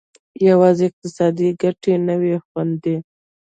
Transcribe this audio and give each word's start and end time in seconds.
یوازې 0.47 0.83
اقتصادي 0.89 1.49
ګټې 1.61 1.93
نه 2.07 2.15
وې 2.21 2.35
خوندي. 2.45 2.95